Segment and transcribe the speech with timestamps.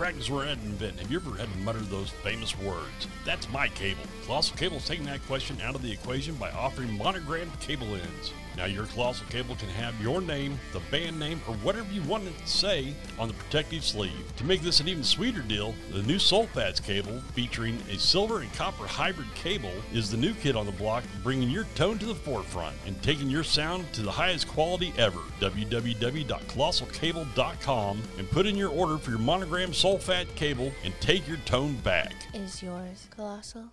[0.00, 0.98] Practice, we're at invent.
[0.98, 3.06] Have you ever had to mutter those famous words?
[3.26, 4.00] That's my cable.
[4.30, 8.32] Colossal Cable is taking that question out of the equation by offering monogrammed cable ends.
[8.56, 12.26] Now, your Colossal Cable can have your name, the band name, or whatever you want
[12.26, 14.32] to say on the protective sleeve.
[14.36, 18.54] To make this an even sweeter deal, the new Soulfats cable, featuring a silver and
[18.54, 22.14] copper hybrid cable, is the new kid on the block, bringing your tone to the
[22.14, 25.22] forefront and taking your sound to the highest quality ever.
[25.40, 31.74] www.colossalcable.com and put in your order for your monogram Soulfat cable and take your tone
[31.78, 32.14] back.
[32.32, 33.72] Is yours colossal?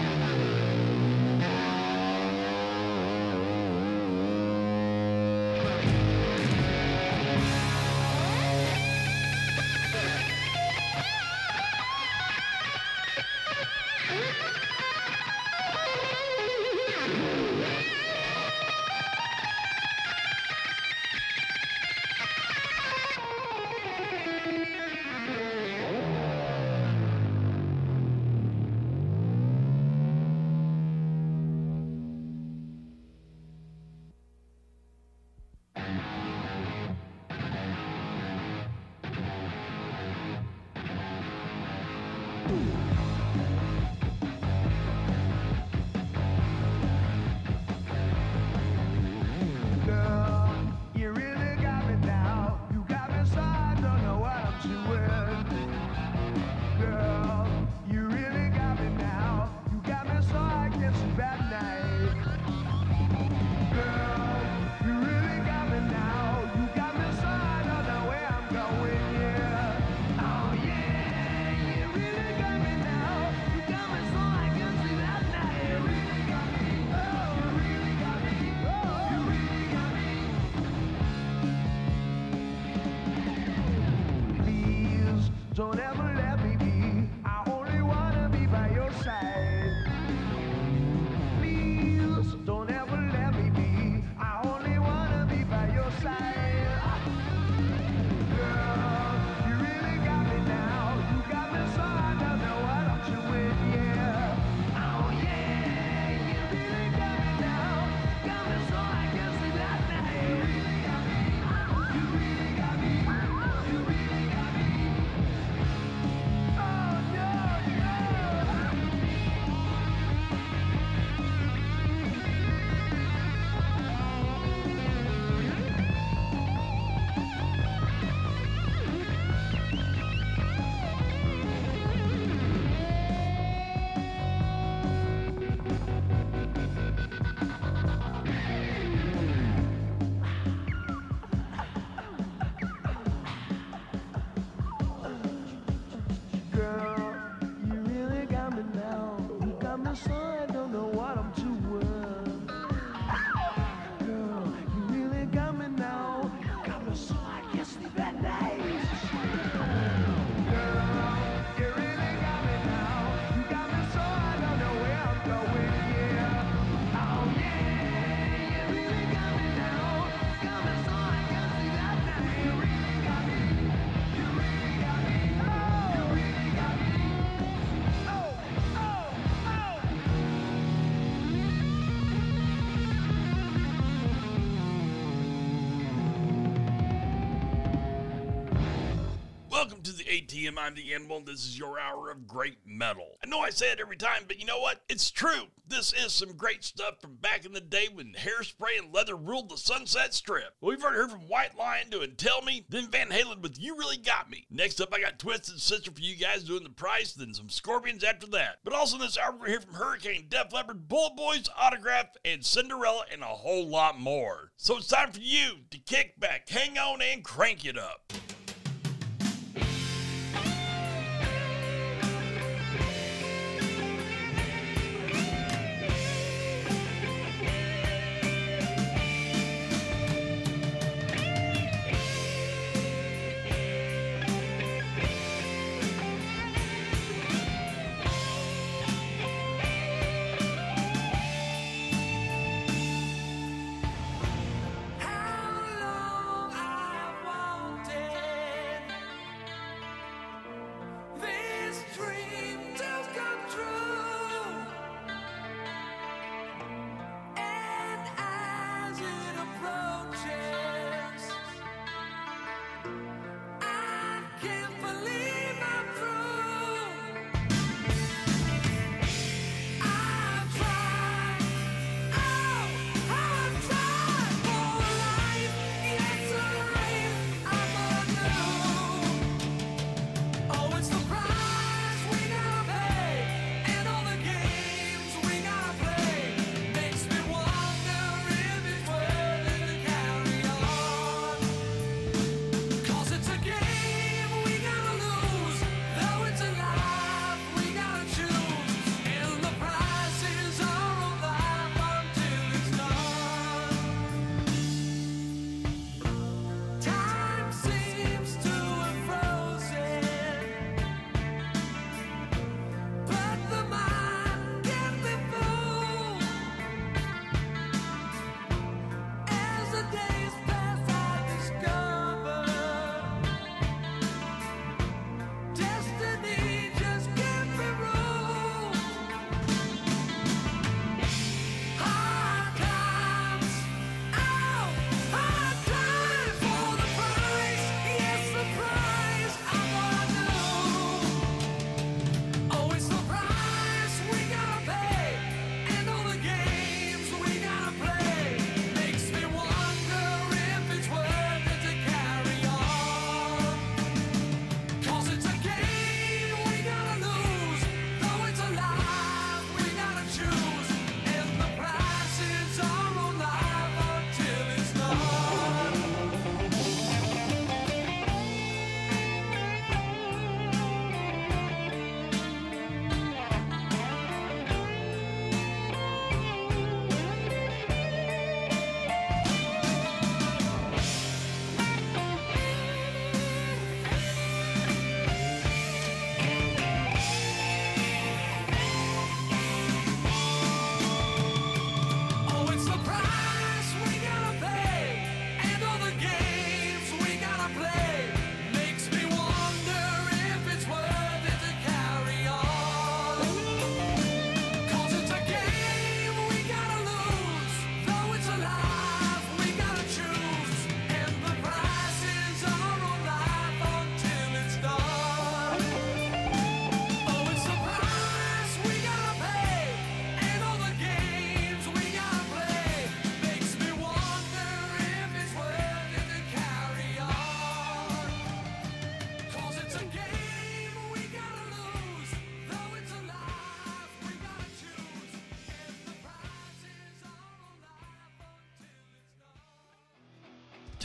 [190.31, 190.57] ATM.
[190.57, 191.17] I'm the animal.
[191.17, 193.17] And This is your hour of great metal.
[193.23, 194.81] I know I say it every time, but you know what?
[194.89, 195.47] It's true.
[195.67, 199.49] This is some great stuff from back in the day when hairspray and leather ruled
[199.49, 200.53] the Sunset Strip.
[200.59, 203.97] We've already heard from White Lion doing Tell Me, then Van Halen with You Really
[203.97, 204.45] Got Me.
[204.49, 208.03] Next up, I got Twisted Sister for you guys doing the price, then some Scorpions
[208.03, 208.57] after that.
[208.63, 212.45] But also in this hour, we're here from Hurricane, Def Leppard, Bullet Boys, Autograph, and
[212.45, 214.51] Cinderella, and a whole lot more.
[214.57, 218.11] So it's time for you to kick back, hang on, and crank it up.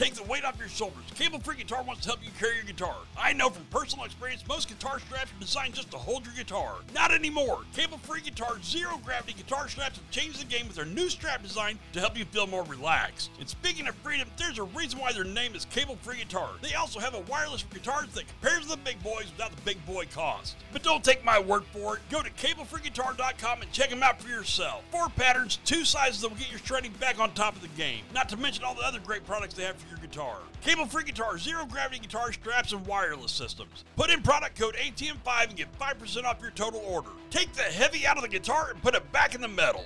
[0.07, 1.03] Take the weight off your shoulders.
[1.15, 2.95] Cable Free Guitar wants to help you carry your guitar.
[3.19, 6.75] I know from personal experience, most guitar straps designed just to hold your guitar.
[6.93, 7.61] Not anymore.
[7.73, 11.41] Cable Free Guitar's zero gravity guitar straps have changed the game with their new strap
[11.41, 13.31] design to help you feel more relaxed.
[13.39, 16.49] And speaking of freedom, there's a reason why their name is Cable Free Guitar.
[16.61, 19.61] They also have a wireless for guitars that compares to the big boys without the
[19.63, 20.57] big boy cost.
[20.71, 22.01] But don't take my word for it.
[22.11, 24.83] Go to cablefreeguitar.com and check them out for yourself.
[24.91, 28.01] Four patterns, two sizes that will get your shredding back on top of the game.
[28.13, 30.37] Not to mention all the other great products they have for your guitar.
[30.61, 33.85] Cable free guitar, zero gravity guitar straps, and wireless systems.
[33.95, 37.09] Put in product code ATM5 and get 5% off your total order.
[37.29, 39.85] Take the heavy out of the guitar and put it back in the metal.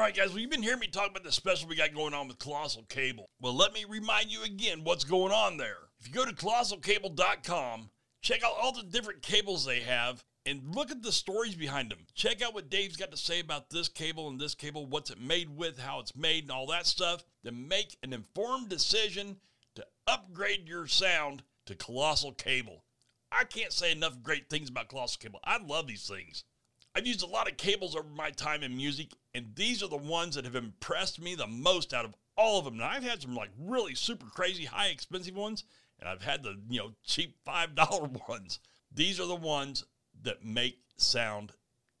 [0.00, 2.26] Right, guys, well, you've been hearing me talk about the special we got going on
[2.26, 3.28] with Colossal Cable.
[3.40, 5.76] Well, let me remind you again what's going on there.
[6.00, 7.90] If you go to colossalcable.com,
[8.22, 12.06] check out all the different cables they have, and look at the stories behind them.
[12.14, 15.20] Check out what Dave's got to say about this cable and this cable, what's it
[15.20, 17.24] made with, how it's made, and all that stuff.
[17.44, 19.36] Then make an informed decision
[19.74, 22.84] to upgrade your sound to Colossal Cable.
[23.30, 25.40] I can't say enough great things about Colossal Cable.
[25.44, 26.44] I love these things.
[26.94, 29.96] I've used a lot of cables over my time in music, and these are the
[29.96, 32.78] ones that have impressed me the most out of all of them.
[32.78, 35.64] Now I've had some like really super crazy, high expensive ones,
[36.00, 38.58] and I've had the you know cheap five dollar ones.
[38.92, 39.84] These are the ones
[40.22, 41.52] that make sound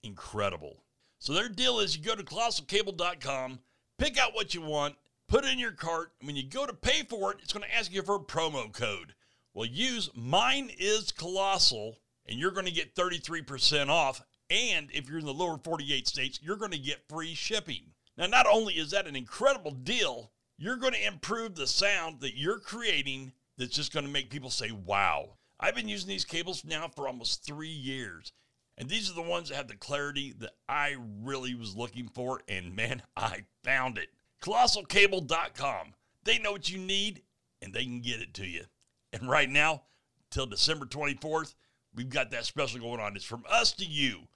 [0.02, 0.82] incredible.
[1.18, 3.60] So their deal is you go to colossalcable.com,
[3.98, 4.96] pick out what you want,
[5.28, 6.12] put it in your cart.
[6.18, 8.20] and When you go to pay for it, it's going to ask you for a
[8.20, 9.14] promo code.
[9.52, 14.22] Well, use mine is colossal, and you're going to get 33% off.
[14.50, 17.92] And if you're in the lower 48 states, you're going to get free shipping.
[18.18, 22.36] Now, not only is that an incredible deal, you're going to improve the sound that
[22.36, 25.36] you're creating that's just going to make people say, wow.
[25.58, 28.32] I've been using these cables now for almost three years.
[28.76, 32.40] And these are the ones that have the clarity that I really was looking for.
[32.48, 34.08] And man, I found it.
[34.42, 35.94] ColossalCable.com.
[36.24, 37.22] They know what you need
[37.62, 38.64] and they can get it to you.
[39.12, 39.82] And right now,
[40.30, 41.54] till December 24th,
[41.94, 43.16] we've got that special going on.
[43.16, 44.28] It's from us to you.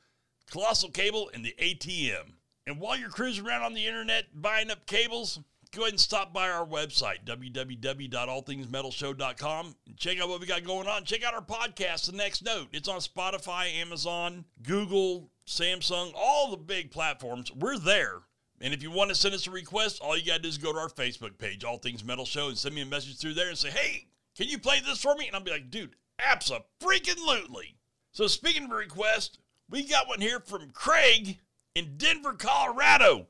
[0.50, 2.33] Colossal Cable and the ATM.
[2.66, 5.38] And while you're cruising around on the internet buying up cables,
[5.72, 10.88] go ahead and stop by our website, www.allthingsmetalshow.com, and check out what we got going
[10.88, 11.04] on.
[11.04, 12.68] Check out our podcast, The Next Note.
[12.72, 17.52] It's on Spotify, Amazon, Google, Samsung, all the big platforms.
[17.52, 18.22] We're there.
[18.61, 20.57] And if you want to send us a request, all you got to do is
[20.57, 23.35] go to our Facebook page, All Things Metal Show, and send me a message through
[23.35, 25.26] there and say, hey, can you play this for me?
[25.26, 27.76] And I'll be like, dude, absolutely.
[28.12, 29.37] So speaking of requests,
[29.70, 31.38] we got one here from Craig
[31.74, 33.27] in Denver, Colorado.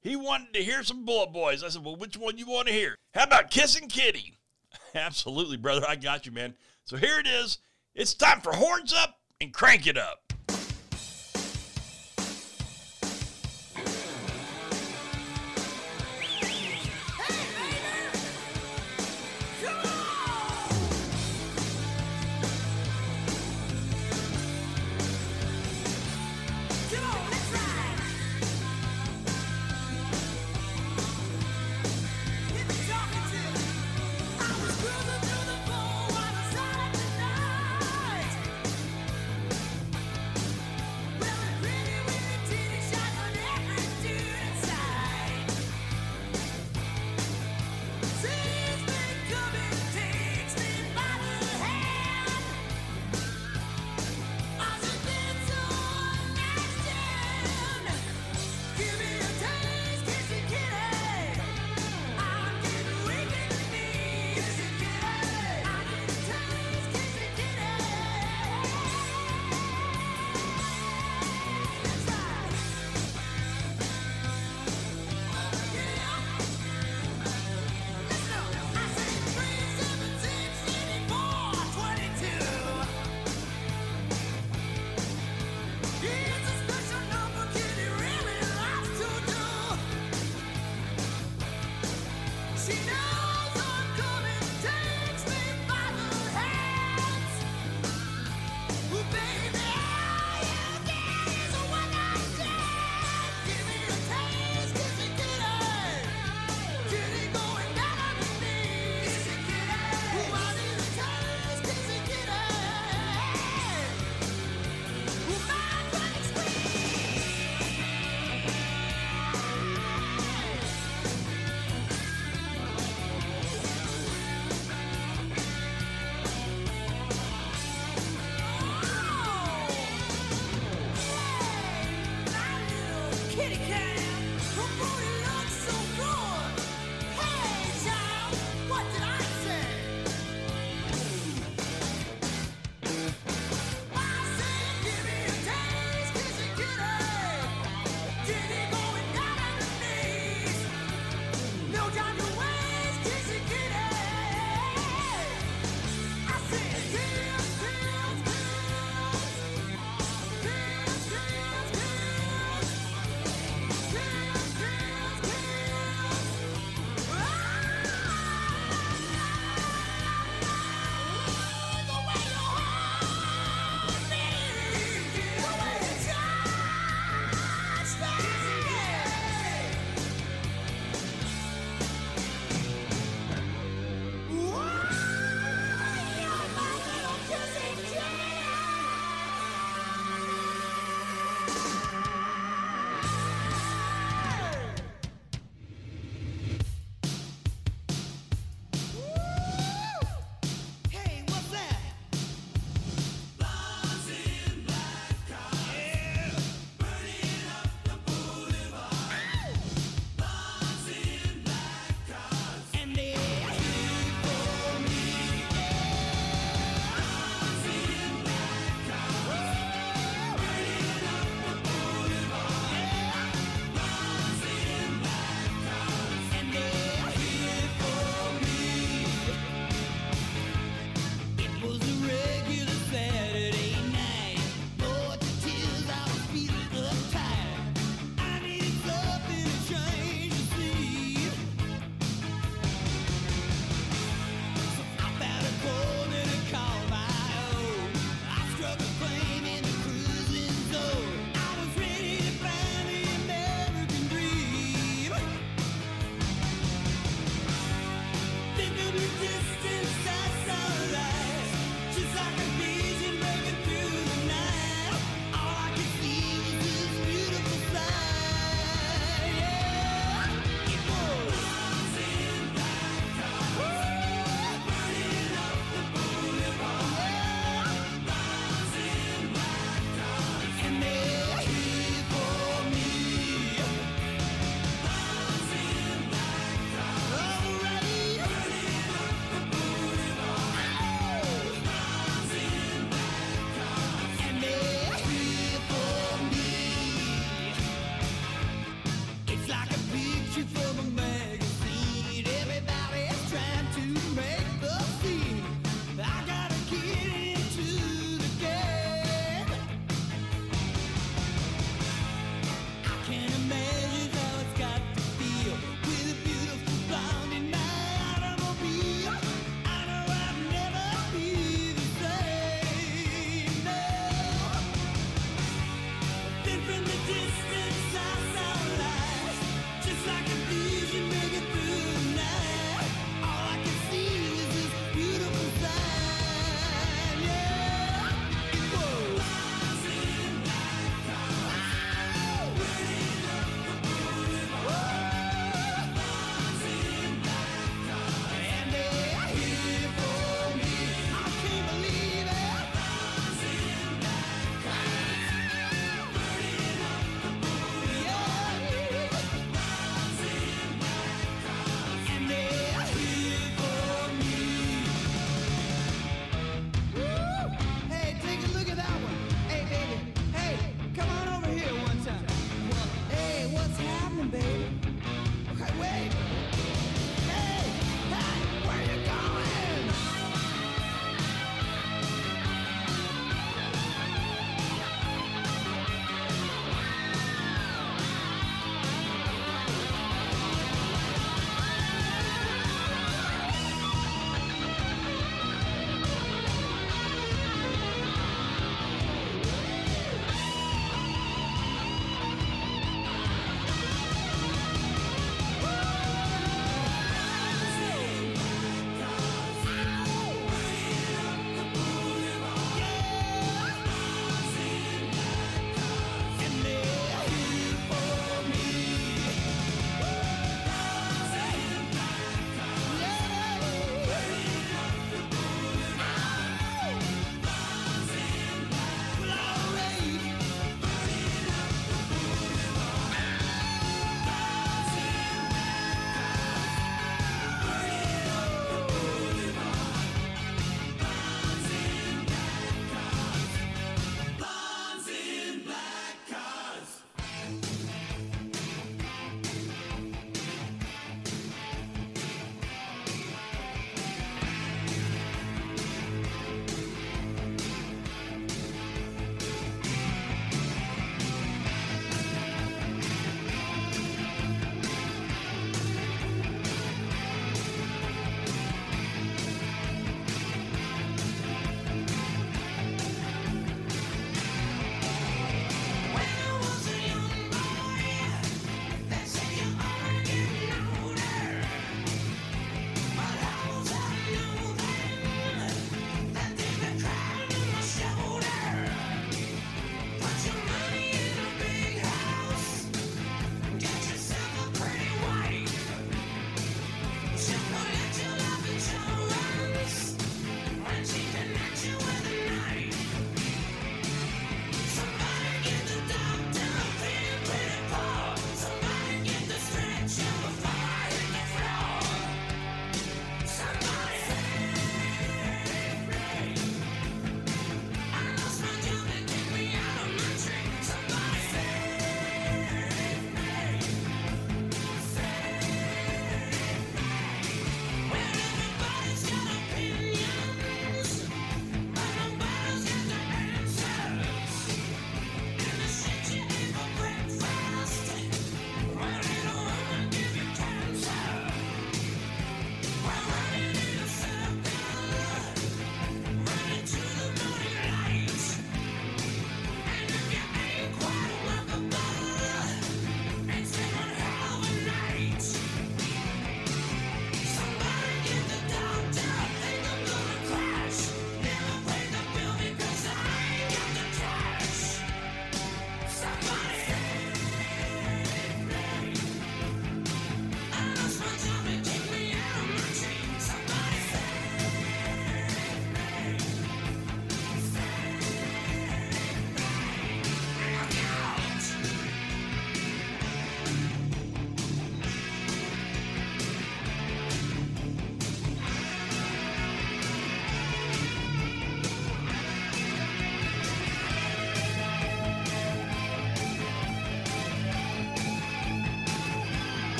[0.00, 1.62] He wanted to hear some Bullet Boys.
[1.62, 2.96] I said, well, which one you want to hear?
[3.14, 4.38] How about Kissing Kitty?
[4.94, 5.86] Absolutely, brother.
[5.88, 6.54] I got you, man.
[6.84, 7.58] So here it is.
[7.94, 10.23] It's time for Horns Up and Crank It Up.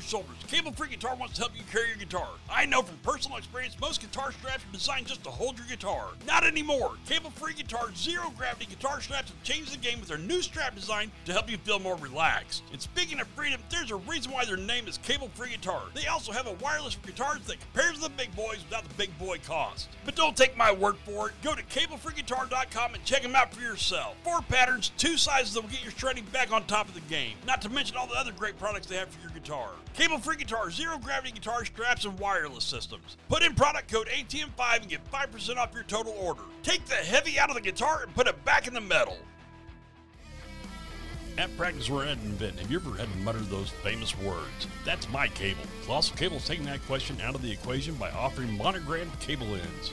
[0.00, 0.36] Your shoulders.
[0.48, 2.28] Cable Free Guitar wants to help you carry your guitar.
[2.50, 6.08] I know from personal experience, most guitar straps are designed just to hold your guitar.
[6.26, 6.92] Not anymore.
[7.10, 10.76] Cable Free guitar, zero gravity guitar straps have changed the game with their new strap
[10.76, 12.62] design to help you feel more relaxed.
[12.70, 15.82] And speaking of freedom, there's a reason why their name is Cable Free Guitar.
[15.92, 18.94] They also have a wireless for guitars that compares to the big boys without the
[18.94, 19.88] big boy cost.
[20.04, 21.34] But don't take my word for it.
[21.42, 24.14] Go to cablefreeguitar.com and check them out for yourself.
[24.22, 27.34] Four patterns, two sizes that will get your shredding back on top of the game.
[27.44, 29.70] Not to mention all the other great products they have for your guitar.
[29.94, 33.16] Cable Free Guitar, zero gravity guitar straps, and wireless systems.
[33.28, 36.42] Put in product code ATM5 and get 5% off your total order.
[36.62, 39.18] Take the heavy out of the guitar and put it back in the metal.
[41.38, 42.58] At practice, we're at an event.
[42.58, 44.66] Have you ever had to mutter those famous words?
[44.84, 45.62] That's my cable.
[45.84, 49.92] Colossal Cable's taking that question out of the equation by offering monogrammed cable ends.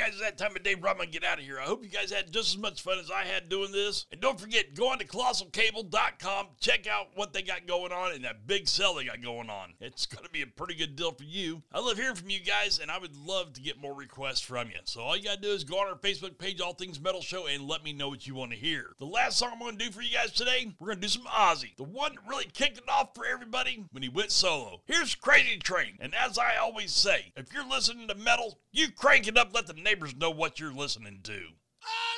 [0.00, 0.74] Guys, it's that time of day
[1.04, 1.60] to get out of here.
[1.60, 4.06] I hope guys had just as much fun as I had doing this.
[4.10, 8.24] And don't forget, go on to colossalcable.com, check out what they got going on and
[8.24, 9.74] that big sale they got going on.
[9.80, 11.62] It's going to be a pretty good deal for you.
[11.72, 14.68] I love hearing from you guys, and I would love to get more requests from
[14.68, 14.78] you.
[14.84, 17.22] So all you got to do is go on our Facebook page, All Things Metal
[17.22, 18.92] Show, and let me know what you want to hear.
[18.98, 21.08] The last song I'm going to do for you guys today, we're going to do
[21.08, 21.76] some Ozzy.
[21.76, 24.82] The one that really kicked it off for everybody when he went solo.
[24.86, 25.96] Here's Crazy Train.
[26.00, 29.66] And as I always say, if you're listening to metal, you crank it up, let
[29.66, 31.40] the neighbors know what you're listening to.
[31.82, 32.09] Ah!